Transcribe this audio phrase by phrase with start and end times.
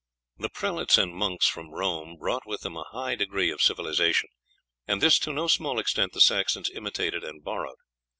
[0.39, 4.29] The prelates and monks from Rome brought with them a high degree of civilization,
[4.87, 7.77] and this to no small extent the Saxons imitated and borrowed.